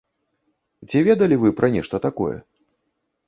[0.89, 2.35] Ці ведалі вы пра нешта такое?